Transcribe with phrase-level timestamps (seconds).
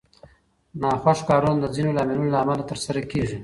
[0.81, 3.37] ناخوښ کارونه د ځینو لاملونو له امله ترسره کېږي.